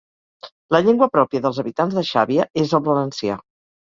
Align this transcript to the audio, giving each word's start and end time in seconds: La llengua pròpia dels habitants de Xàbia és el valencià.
La 0.75 0.79
llengua 0.85 1.07
pròpia 1.17 1.41
dels 1.43 1.59
habitants 1.63 1.95
de 1.99 2.03
Xàbia 2.11 2.47
és 2.65 2.75
el 2.79 2.83
valencià. 2.91 3.37